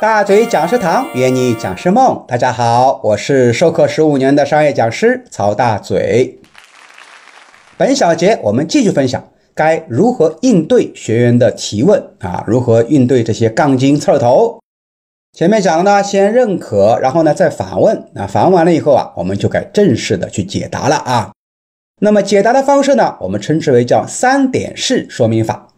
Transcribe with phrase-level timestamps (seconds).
[0.00, 6.40] 大嘴讲师堂约你讲师梦，大家好，我是授课十五年的商业讲师曹大嘴。
[7.76, 14.60] 本小节我们继续分享该如何应对学员的提问啊，如何应对这些杠精刺头。
[15.32, 21.32] 前面讲呢，先认可，然后呢再反问，啊，反问完了以后啊，我们就该正式的去解答了啊。
[22.00, 25.68] 那么解答的方式呢，我们称之为叫三点式说明法。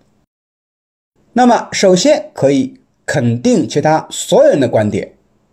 [1.35, 2.81] 那么首先可以。
[3.07, 5.11] 肯定其他所有人的观点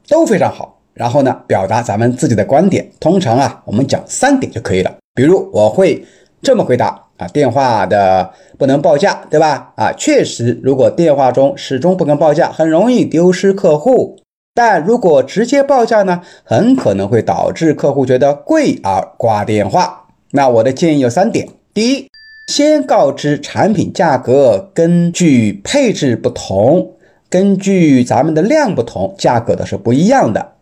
[0.07, 2.89] 都非常好，然后呢，表达咱们自己的观点。
[2.99, 4.93] 通常啊，我们讲三点就可以了。
[5.13, 6.03] 比如我会
[6.41, 9.71] 这么回答啊：电话的不能报价，对吧？
[9.77, 14.17] 啊，确实，如果电话中始终不能报价，很容易丢失客户；
[14.55, 20.07] 但如果直接报价呢，很可能会导致客户觉得贵而挂电话。
[20.31, 22.07] 那我的建议有三点：第一，
[22.47, 26.92] 先告知产品价格根据配置不同。
[27.33, 30.53] 根据咱们的量不同，价格的是不一样的。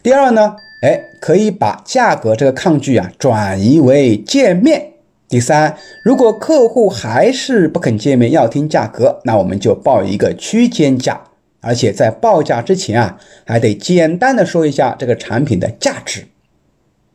[0.00, 4.92] 第二呢，哎，可以把价格这个抗拒啊转移为见面。
[5.28, 11.20] 第三，如果客户还是不肯见面，要听价格，那我们就报一个区间价，
[11.60, 16.28] 而且在报价之前啊，还得简单的说一下这个产品的价值。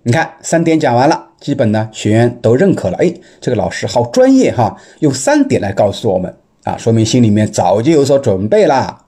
[0.03, 2.97] 你看，三点讲完了，基本呢学员都认可了。
[2.97, 6.35] 哎，这个老师好专业哈，用三点来告诉我们。
[6.67, 9.05] 啊，说明心里面早就有所准备啦。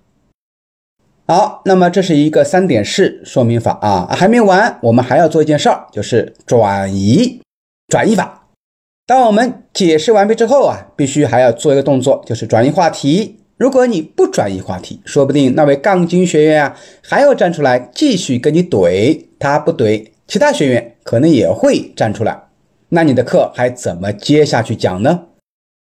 [1.27, 7.41] 好，那么这是一个三点式说明法啊，还没完，我们还要做一件事儿，就是转移
[7.89, 8.47] 转移法。
[9.05, 13.41] 当我们解释完毕之后啊，必须还要做一个动作，就是转移话题。
[13.57, 22.45] 如果你不转移话题，说不定那位杠精学员啊还要站出来继续跟你怼，他不怼，其他学员可能也会站出来，
[22.87, 25.25] 那你的课还怎么接下去讲呢？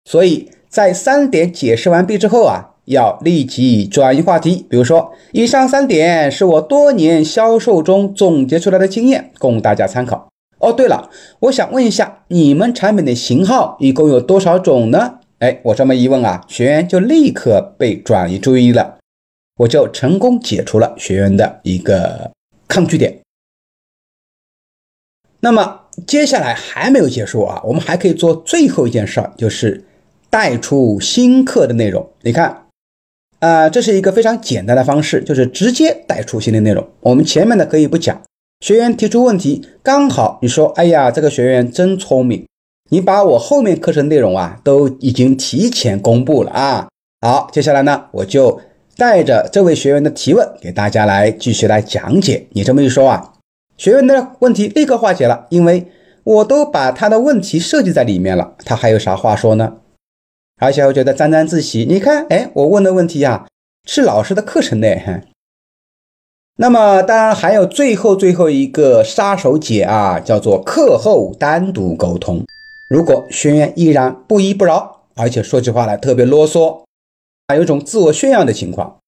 [0.05, 0.49] 所以。
[0.75, 4.65] 在三点解释完毕之后啊，要立即转移话题。
[4.69, 10.27] 比如说，以上三点是我多年销售中总结出来的经验，供大家参考。
[10.59, 11.09] 哦，对了，
[11.39, 15.19] 我想问一下，你们产品的型号一共有多少种呢？
[15.39, 18.97] 哎，我这么一问啊，学员就立刻被转移注意了，
[19.59, 22.31] 我就成功解除了学员的一个
[22.67, 23.21] 抗拒点。
[25.39, 29.85] 那么接下来还没有结束啊，我们还可以做最后一件事儿，就是。
[30.35, 32.65] 带出新课的内容，你看，
[33.39, 36.85] 啊，这是一个非常简单的方式，就是直接带出新的内容。
[36.99, 38.21] 我们前面的可以不讲，
[38.59, 42.45] 学员提出问题，刚好你说，哎呀，这个学员真聪明，
[42.89, 46.89] 你把我后面课程内容啊都已经提前公布了啊。
[47.21, 48.59] 好，接下来呢，我就
[48.97, 52.45] 带着这位学员的提问给大家来继续来讲解。
[52.51, 53.35] 你这么一说啊，
[53.77, 55.87] 学员的问题立刻化解了，因为
[56.25, 59.77] 我都把他的问题设计在里面了，他还有啥话说呢？
[60.61, 61.85] 而且我觉得沾沾自喜。
[61.87, 63.45] 你看，哎，我问的问题呀，
[63.85, 65.23] 是老师的课程内。
[66.57, 72.45] 那么，当然还有最后最后一个杀手锏啊，叫做课后单独沟通。
[72.89, 76.83] 如果学员依然不依不饶，而且说起话来特别啰嗦，
[77.47, 78.99] 还有一种自我炫耀的情况，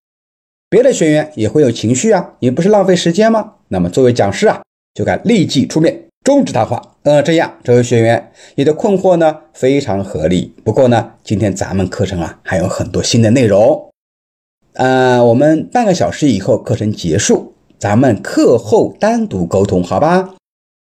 [0.70, 3.54] 别的学员也会有情绪啊，也不是浪费时间吗？
[3.70, 4.62] 那么作为讲师啊，
[4.94, 6.08] 就该立即出面。
[6.26, 6.96] 终止谈话。
[7.08, 10.54] 呃，这样，这位学员，你的困惑呢非常合理。
[10.66, 13.90] 不过呢，今天咱们课程啊还有很多新的内容。
[14.74, 20.34] 呃，我们半个小时以后课程结束，咱们课后单独沟通，好吧？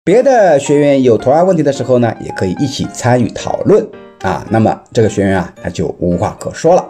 [0.06, 3.86] 别的学员有同样问题的时候呢，也可以一起参与讨论
[4.22, 4.48] 啊。
[4.50, 6.88] 那么这个学员啊，他就无话可说了。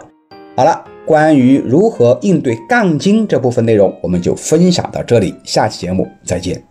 [0.54, 6.62] 好了，关于如何应对杠精这部分内容，我们就分享到这里，下期节目再见。